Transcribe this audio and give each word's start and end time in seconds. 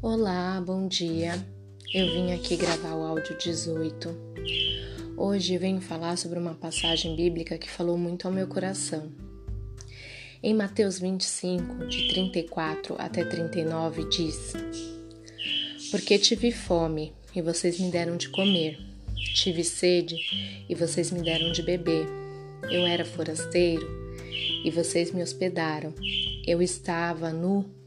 Olá, 0.00 0.62
bom 0.64 0.86
dia. 0.86 1.32
Eu 1.92 2.06
vim 2.06 2.32
aqui 2.32 2.56
gravar 2.56 2.94
o 2.94 3.02
áudio 3.02 3.36
18. 3.36 4.08
Hoje 5.16 5.58
venho 5.58 5.80
falar 5.80 6.16
sobre 6.16 6.38
uma 6.38 6.54
passagem 6.54 7.16
bíblica 7.16 7.58
que 7.58 7.68
falou 7.68 7.98
muito 7.98 8.28
ao 8.28 8.32
meu 8.32 8.46
coração. 8.46 9.10
Em 10.40 10.54
Mateus 10.54 11.00
25, 11.00 11.88
de 11.88 12.10
34 12.10 12.94
até 12.96 13.24
39, 13.24 14.08
diz: 14.08 14.52
Porque 15.90 16.16
tive 16.16 16.52
fome 16.52 17.12
e 17.34 17.42
vocês 17.42 17.80
me 17.80 17.90
deram 17.90 18.16
de 18.16 18.28
comer, 18.28 18.78
tive 19.34 19.64
sede 19.64 20.14
e 20.68 20.76
vocês 20.76 21.10
me 21.10 21.22
deram 21.22 21.50
de 21.50 21.60
beber. 21.60 22.06
Eu 22.70 22.86
era 22.86 23.04
forasteiro 23.04 23.84
e 24.64 24.70
vocês 24.70 25.10
me 25.10 25.24
hospedaram. 25.24 25.92
Eu 26.46 26.62
estava 26.62 27.32
nu 27.32 27.78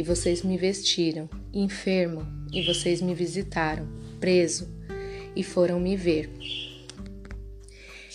e 0.00 0.02
vocês 0.02 0.42
me 0.42 0.56
vestiram, 0.56 1.28
enfermo, 1.52 2.26
e 2.50 2.64
vocês 2.64 3.02
me 3.02 3.14
visitaram, 3.14 3.86
preso, 4.18 4.66
e 5.36 5.44
foram 5.44 5.78
me 5.78 5.94
ver. 5.94 6.30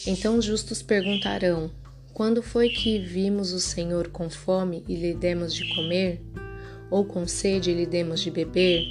Então 0.07 0.35
os 0.35 0.45
justos 0.45 0.81
perguntarão: 0.81 1.69
Quando 2.11 2.41
foi 2.41 2.69
que 2.69 2.97
vimos 2.97 3.53
o 3.53 3.59
Senhor 3.59 4.07
com 4.07 4.31
fome 4.31 4.83
e 4.89 4.95
lhe 4.95 5.13
demos 5.13 5.53
de 5.53 5.75
comer? 5.75 6.23
Ou 6.89 7.05
com 7.05 7.27
sede 7.27 7.69
e 7.69 7.75
lhe 7.75 7.85
demos 7.85 8.19
de 8.19 8.31
beber? 8.31 8.83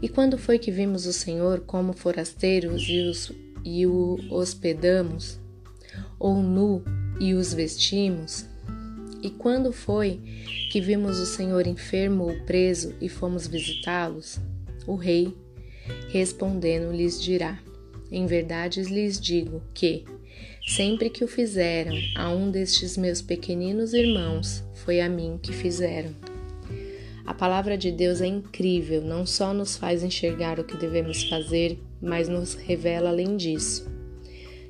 E 0.00 0.08
quando 0.08 0.38
foi 0.38 0.58
que 0.58 0.70
vimos 0.70 1.04
o 1.04 1.12
Senhor 1.12 1.60
como 1.66 1.92
forasteiros 1.92 2.82
e, 2.88 3.00
os, 3.00 3.30
e 3.62 3.86
o 3.86 4.18
hospedamos? 4.30 5.38
Ou 6.18 6.42
nu 6.42 6.82
e 7.20 7.34
os 7.34 7.52
vestimos? 7.52 8.46
E 9.26 9.30
quando 9.30 9.72
foi 9.72 10.20
que 10.70 10.80
vimos 10.80 11.18
o 11.18 11.26
Senhor 11.26 11.66
enfermo 11.66 12.28
ou 12.28 12.40
preso 12.44 12.94
e 13.00 13.08
fomos 13.08 13.48
visitá-los? 13.48 14.38
O 14.86 14.94
rei, 14.94 15.34
respondendo, 16.10 16.94
lhes 16.94 17.20
dirá: 17.20 17.58
Em 18.08 18.24
verdade 18.24 18.80
lhes 18.82 19.20
digo 19.20 19.60
que, 19.74 20.04
sempre 20.68 21.10
que 21.10 21.24
o 21.24 21.28
fizeram 21.28 21.92
a 22.14 22.28
um 22.30 22.52
destes 22.52 22.96
meus 22.96 23.20
pequeninos 23.20 23.94
irmãos, 23.94 24.62
foi 24.74 25.00
a 25.00 25.08
mim 25.08 25.40
que 25.42 25.52
fizeram. 25.52 26.14
A 27.26 27.34
palavra 27.34 27.76
de 27.76 27.90
Deus 27.90 28.20
é 28.20 28.28
incrível, 28.28 29.02
não 29.02 29.26
só 29.26 29.52
nos 29.52 29.76
faz 29.76 30.04
enxergar 30.04 30.60
o 30.60 30.64
que 30.64 30.76
devemos 30.76 31.24
fazer, 31.24 31.80
mas 32.00 32.28
nos 32.28 32.54
revela 32.54 33.08
além 33.08 33.36
disso. 33.36 33.90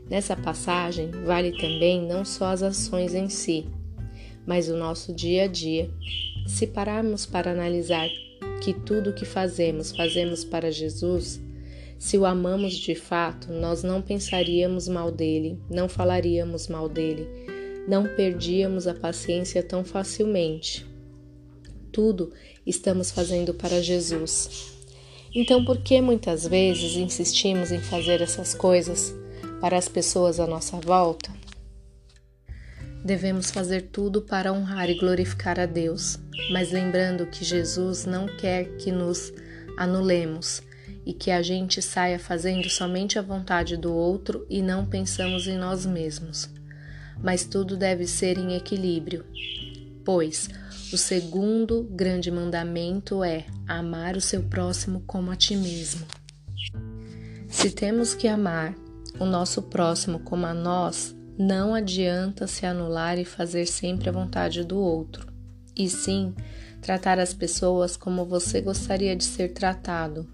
Nessa 0.08 0.34
passagem, 0.34 1.10
vale 1.10 1.52
também 1.52 2.00
não 2.00 2.24
só 2.24 2.46
as 2.46 2.62
ações 2.62 3.12
em 3.12 3.28
si, 3.28 3.66
mas 4.46 4.68
o 4.68 4.76
nosso 4.76 5.12
dia 5.12 5.44
a 5.44 5.46
dia. 5.46 5.90
Se 6.46 6.66
pararmos 6.66 7.26
para 7.26 7.50
analisar 7.50 8.08
que 8.62 8.72
tudo 8.72 9.10
o 9.10 9.12
que 9.12 9.24
fazemos, 9.24 9.94
fazemos 9.94 10.44
para 10.44 10.70
Jesus, 10.70 11.40
se 11.98 12.16
o 12.18 12.26
amamos 12.26 12.74
de 12.74 12.94
fato, 12.94 13.52
nós 13.52 13.82
não 13.82 14.02
pensaríamos 14.02 14.86
mal 14.86 15.10
dele, 15.10 15.58
não 15.68 15.88
falaríamos 15.88 16.68
mal 16.68 16.88
dele, 16.88 17.26
não 17.88 18.06
perdíamos 18.06 18.86
a 18.86 18.94
paciência 18.94 19.62
tão 19.62 19.84
facilmente. 19.84 20.86
Tudo 21.90 22.32
estamos 22.66 23.10
fazendo 23.10 23.54
para 23.54 23.82
Jesus. 23.82 24.72
Então, 25.34 25.64
por 25.64 25.78
que 25.78 26.00
muitas 26.00 26.46
vezes 26.46 26.96
insistimos 26.96 27.72
em 27.72 27.80
fazer 27.80 28.20
essas 28.20 28.54
coisas 28.54 29.14
para 29.60 29.76
as 29.76 29.88
pessoas 29.88 30.38
à 30.38 30.46
nossa 30.46 30.78
volta? 30.78 31.30
Devemos 33.06 33.52
fazer 33.52 33.82
tudo 33.82 34.20
para 34.20 34.52
honrar 34.52 34.90
e 34.90 34.98
glorificar 34.98 35.60
a 35.60 35.64
Deus, 35.64 36.18
mas 36.50 36.72
lembrando 36.72 37.24
que 37.24 37.44
Jesus 37.44 38.04
não 38.04 38.26
quer 38.26 38.76
que 38.78 38.90
nos 38.90 39.32
anulemos 39.78 40.60
e 41.04 41.12
que 41.12 41.30
a 41.30 41.40
gente 41.40 41.80
saia 41.80 42.18
fazendo 42.18 42.68
somente 42.68 43.16
a 43.16 43.22
vontade 43.22 43.76
do 43.76 43.94
outro 43.94 44.44
e 44.50 44.60
não 44.60 44.84
pensamos 44.84 45.46
em 45.46 45.56
nós 45.56 45.86
mesmos. 45.86 46.50
Mas 47.22 47.44
tudo 47.44 47.76
deve 47.76 48.08
ser 48.08 48.38
em 48.38 48.56
equilíbrio, 48.56 49.24
pois 50.04 50.48
o 50.92 50.98
segundo 50.98 51.84
grande 51.84 52.28
mandamento 52.28 53.22
é 53.22 53.46
amar 53.68 54.16
o 54.16 54.20
seu 54.20 54.42
próximo 54.42 55.04
como 55.06 55.30
a 55.30 55.36
ti 55.36 55.54
mesmo. 55.54 56.04
Se 57.46 57.70
temos 57.70 58.14
que 58.14 58.26
amar 58.26 58.74
o 59.20 59.24
nosso 59.24 59.62
próximo 59.62 60.18
como 60.18 60.44
a 60.44 60.52
nós, 60.52 61.15
não 61.38 61.74
adianta 61.74 62.46
se 62.46 62.64
anular 62.64 63.18
e 63.18 63.24
fazer 63.24 63.66
sempre 63.66 64.08
a 64.08 64.12
vontade 64.12 64.64
do 64.64 64.78
outro, 64.78 65.26
e 65.76 65.88
sim 65.88 66.34
tratar 66.80 67.18
as 67.18 67.34
pessoas 67.34 67.96
como 67.96 68.24
você 68.24 68.60
gostaria 68.60 69.14
de 69.14 69.24
ser 69.24 69.52
tratado. 69.52 70.28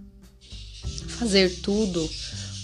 Fazer 1.09 1.61
tudo 1.61 2.09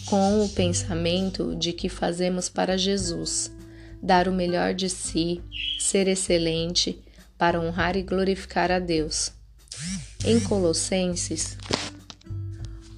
com 0.06 0.44
o 0.44 0.48
pensamento 0.48 1.54
de 1.56 1.72
que 1.72 1.88
fazemos 1.88 2.48
para 2.48 2.78
Jesus, 2.78 3.50
dar 4.02 4.28
o 4.28 4.32
melhor 4.32 4.74
de 4.74 4.88
si, 4.88 5.42
ser 5.78 6.08
excelente 6.08 7.02
para 7.36 7.60
honrar 7.60 7.96
e 7.96 8.02
glorificar 8.02 8.70
a 8.70 8.78
Deus. 8.78 9.32
Em 10.24 10.40
Colossenses 10.40 11.56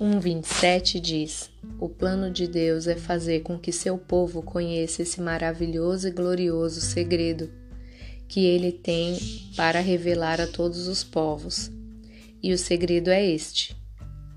1:27 0.01 0.99
diz: 0.99 1.51
o 1.79 1.87
plano 1.87 2.31
de 2.31 2.47
Deus 2.49 2.87
é 2.87 2.97
fazer 2.97 3.41
com 3.41 3.59
que 3.59 3.71
seu 3.71 3.99
povo 3.99 4.41
conheça 4.41 5.03
esse 5.03 5.21
maravilhoso 5.21 6.09
e 6.09 6.11
glorioso 6.11 6.81
segredo 6.81 7.51
que 8.27 8.47
ele 8.47 8.73
tem 8.73 9.19
para 9.55 9.79
revelar 9.79 10.41
a 10.41 10.47
todos 10.47 10.89
os 10.89 11.05
povos. 11.05 11.71
E 12.43 12.51
o 12.51 12.57
segredo 12.57 13.11
é 13.11 13.23
este: 13.23 13.77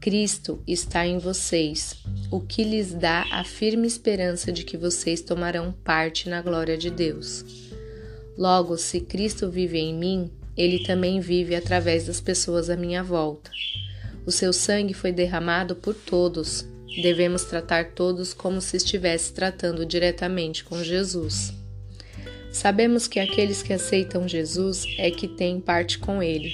Cristo 0.02 0.62
está 0.68 1.08
em 1.08 1.18
vocês, 1.18 1.96
o 2.30 2.42
que 2.42 2.66
lhes 2.66 2.94
dá 2.94 3.26
a 3.32 3.46
firme 3.46 3.88
esperança 3.88 4.52
de 4.52 4.66
que 4.66 4.76
vocês 4.76 5.22
tomarão 5.22 5.72
parte 5.72 6.28
na 6.28 6.42
glória 6.42 6.78
de 6.78 6.90
Deus. 6.90 7.46
Logo, 8.38 8.78
se 8.78 9.00
Cristo 9.00 9.50
vive 9.50 9.78
em 9.78 9.94
mim, 9.94 10.30
ele 10.58 10.84
também 10.84 11.22
vive 11.22 11.56
através 11.56 12.08
das 12.08 12.20
pessoas 12.20 12.70
à 12.70 12.76
minha 12.76 13.02
volta. 13.02 13.50
O 14.26 14.32
seu 14.32 14.54
sangue 14.54 14.94
foi 14.94 15.12
derramado 15.12 15.76
por 15.76 15.94
todos 15.94 16.66
Devemos 17.02 17.44
tratar 17.44 17.92
todos 17.92 18.34
como 18.34 18.62
se 18.62 18.78
estivesse 18.78 19.34
tratando 19.34 19.86
diretamente 19.86 20.64
com 20.64 20.84
Jesus. 20.84 21.54
Sabemos 22.52 23.08
que 23.08 23.20
aqueles 23.20 23.64
que 23.64 23.74
aceitam 23.74 24.28
Jesus 24.28 24.86
é 25.00 25.10
que 25.10 25.28
têm 25.28 25.60
parte 25.60 25.98
com 25.98 26.22
Ele, 26.22 26.54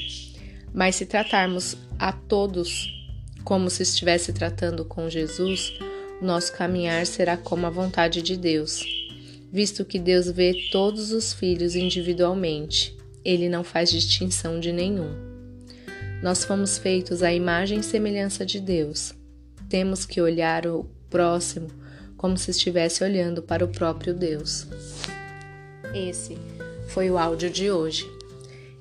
mas 0.73 0.95
se 0.95 1.05
tratarmos 1.05 1.75
a 1.97 2.13
todos 2.13 2.87
como 3.43 3.69
se 3.69 3.83
estivesse 3.83 4.31
tratando 4.31 4.85
com 4.85 5.09
Jesus, 5.09 5.73
nosso 6.21 6.53
caminhar 6.53 7.05
será 7.05 7.35
como 7.35 7.65
a 7.65 7.69
vontade 7.69 8.21
de 8.21 8.37
Deus, 8.37 8.81
visto 9.51 9.83
que 9.83 9.99
Deus 9.99 10.31
vê 10.31 10.53
todos 10.71 11.11
os 11.11 11.33
filhos 11.33 11.75
individualmente, 11.75 12.95
Ele 13.25 13.49
não 13.49 13.63
faz 13.63 13.91
distinção 13.91 14.57
de 14.57 14.71
nenhum. 14.71 15.28
Nós 16.21 16.43
fomos 16.43 16.77
feitos 16.77 17.23
à 17.23 17.33
imagem 17.33 17.79
e 17.79 17.83
semelhança 17.83 18.45
de 18.45 18.59
Deus 18.59 19.13
temos 19.69 20.03
que 20.05 20.19
olhar 20.19 20.65
o 20.65 20.83
próximo 21.09 21.69
como 22.17 22.37
se 22.37 22.51
estivesse 22.51 23.03
olhando 23.03 23.41
para 23.41 23.63
o 23.63 23.67
próprio 23.67 24.13
Deus. 24.13 24.67
Esse 25.93 26.37
foi 26.89 27.09
o 27.09 27.17
áudio 27.17 27.49
de 27.49 27.71
hoje. 27.71 28.09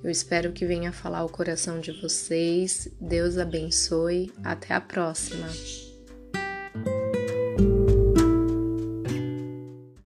Eu 0.03 0.10
espero 0.10 0.53
que 0.53 0.66
venha 0.66 0.93
falar 0.93 1.25
o 1.25 1.28
coração 1.28 1.78
de 1.78 1.93
vocês. 2.00 2.88
Deus 3.00 3.37
abençoe. 3.37 4.32
Até 4.43 4.75
a 4.75 4.81
próxima. 4.81 5.47